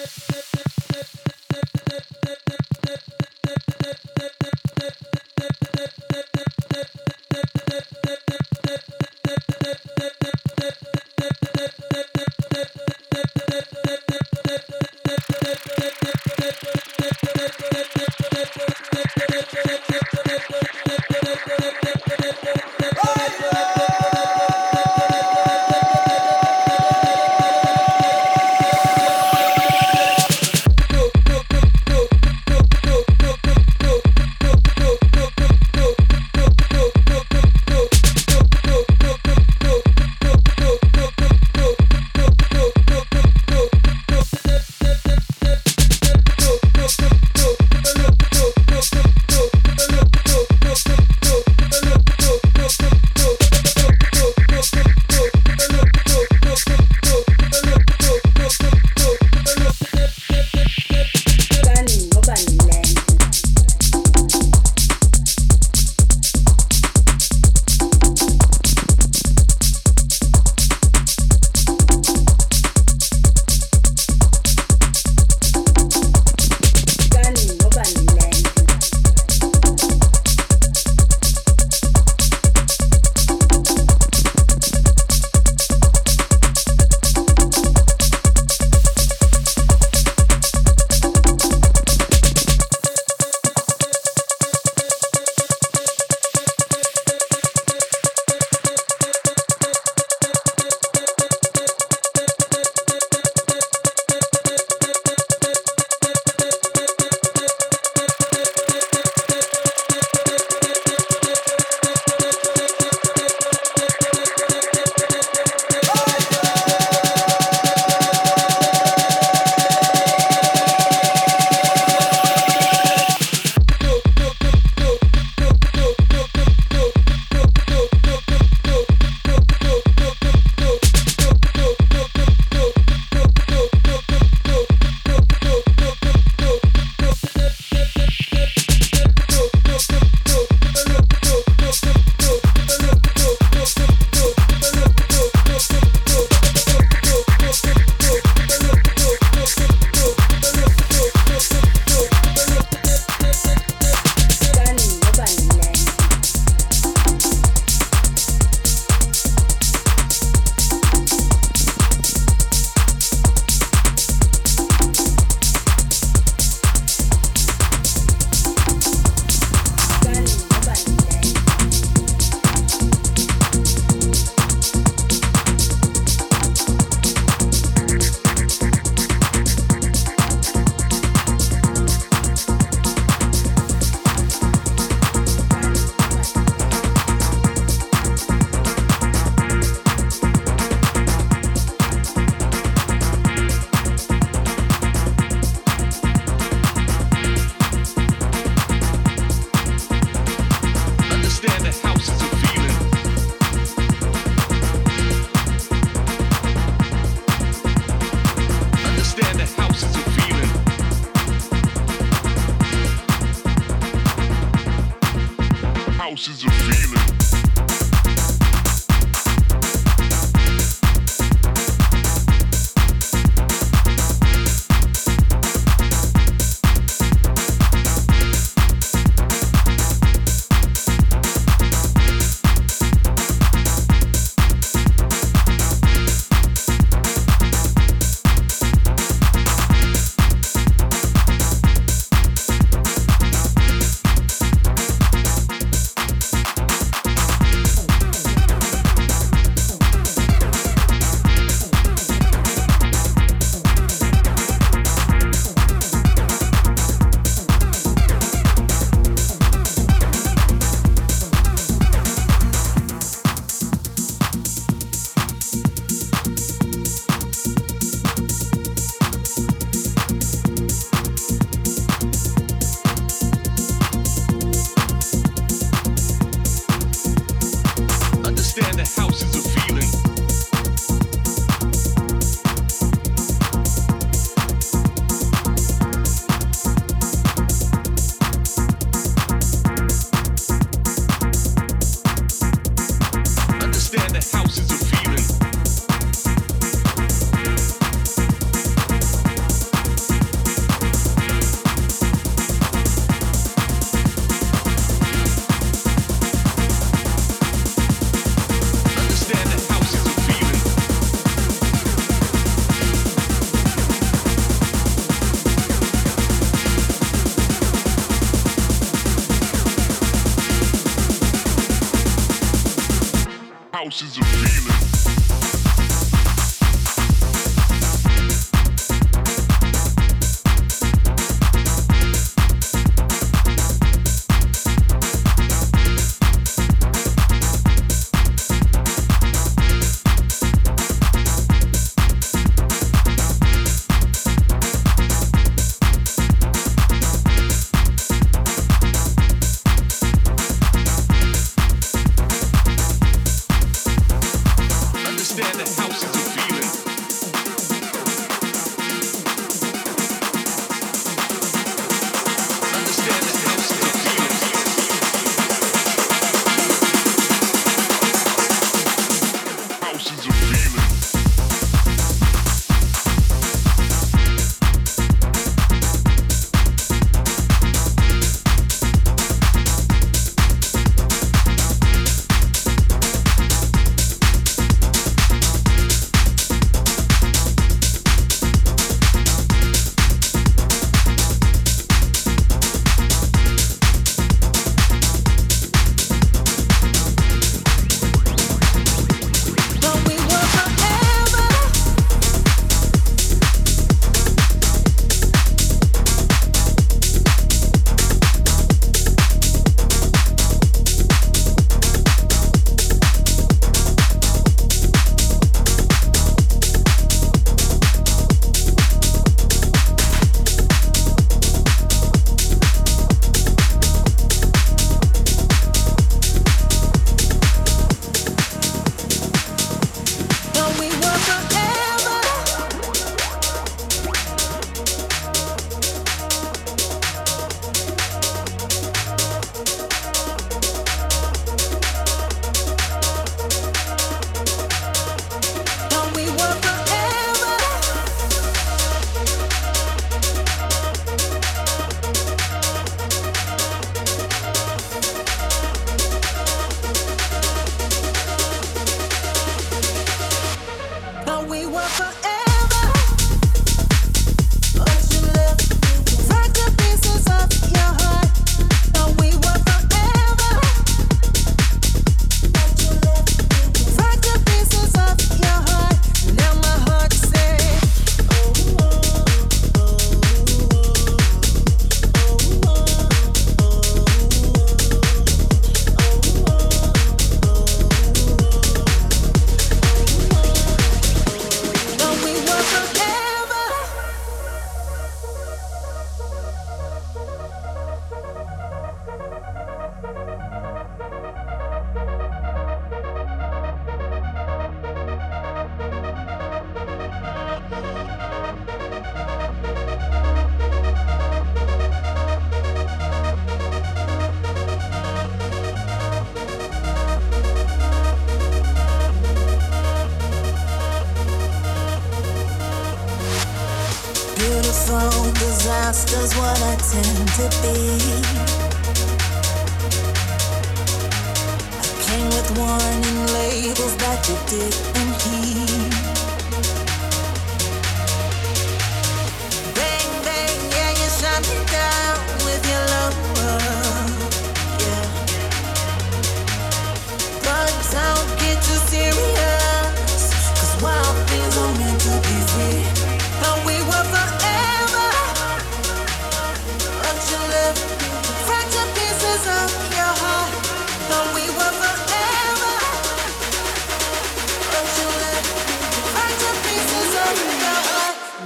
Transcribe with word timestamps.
go, 0.00 0.06
go, 0.32 1.60
go, 1.90 2.00
go, 2.24 2.39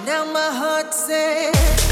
Now 0.04 0.22
my 0.26 0.50
heart 0.52 0.92
says. 0.92 1.83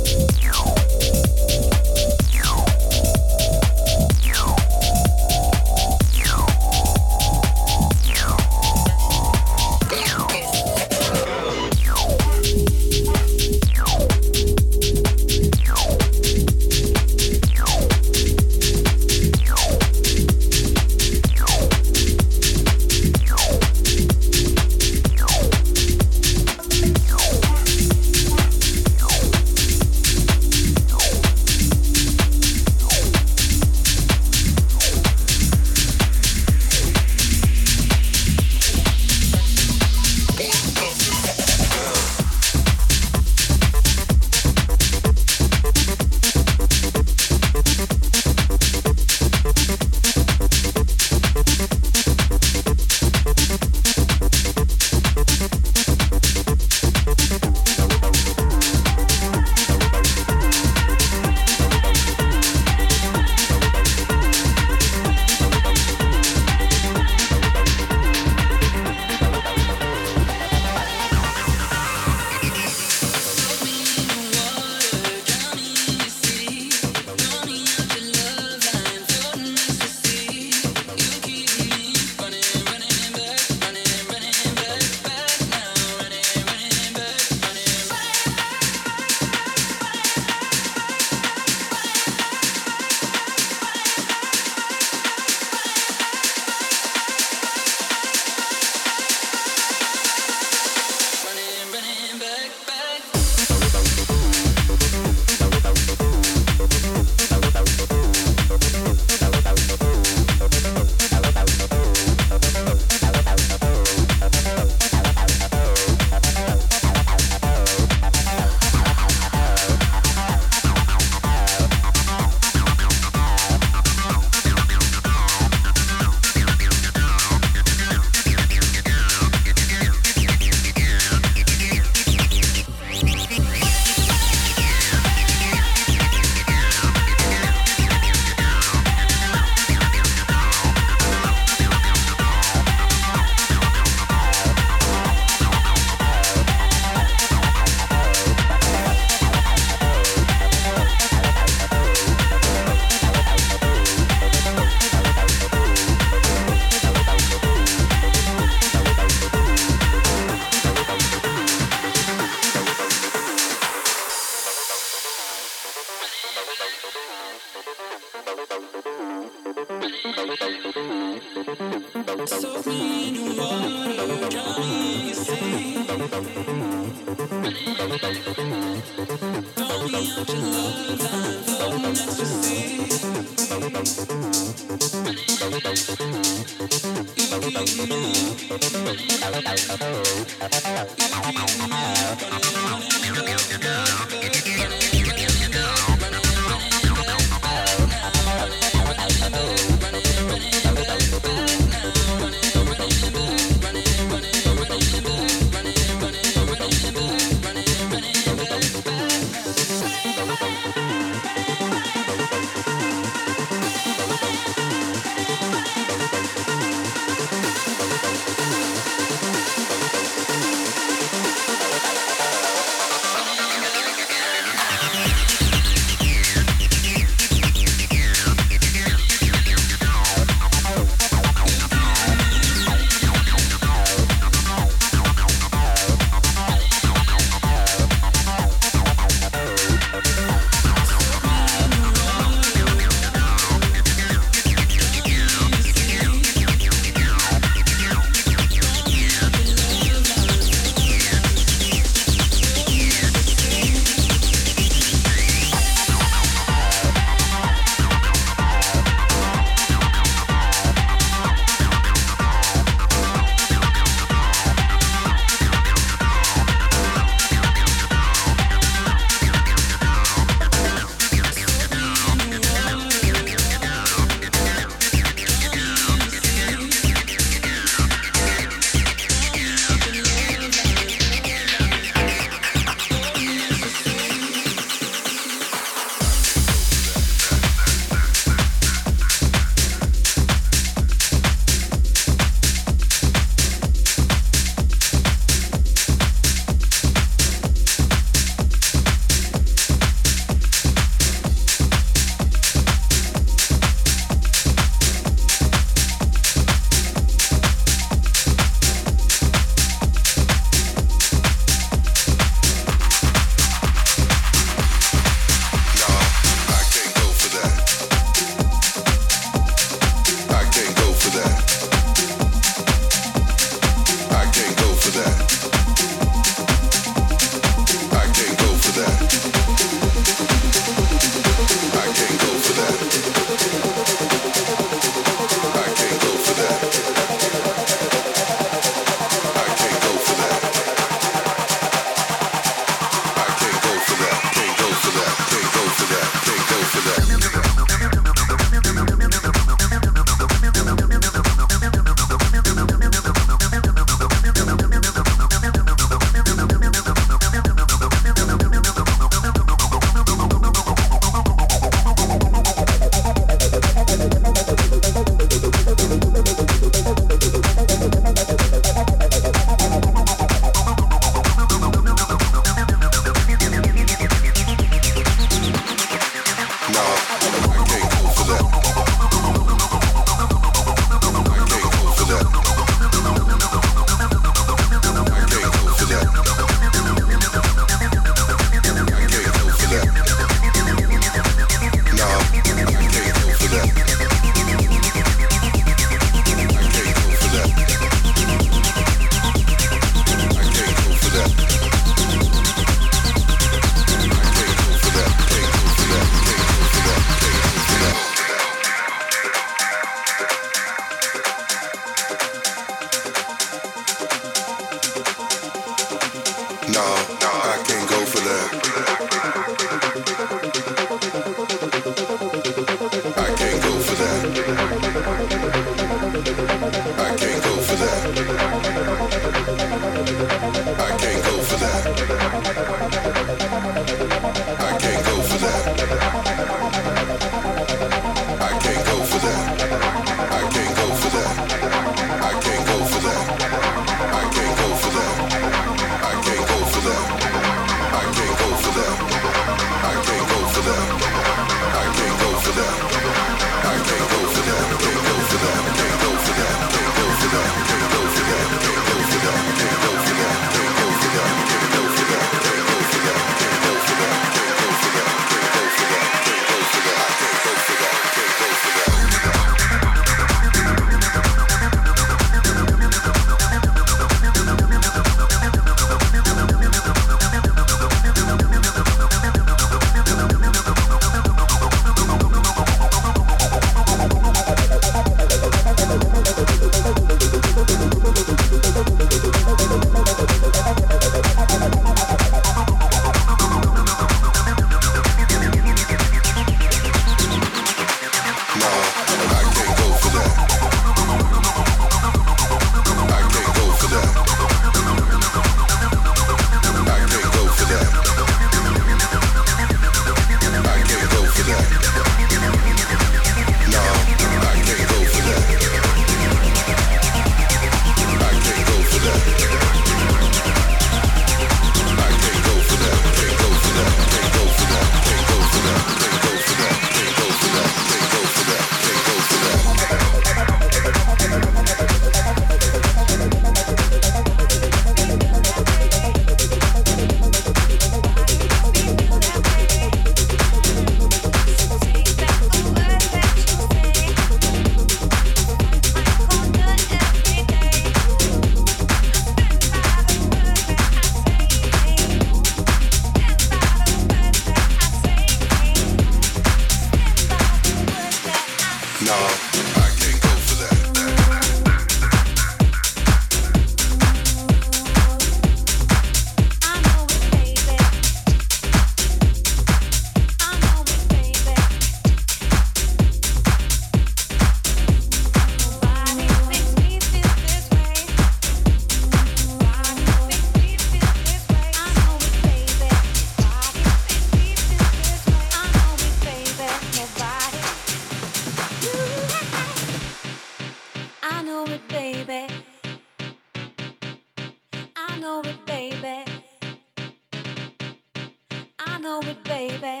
Nobody 599.60 600.00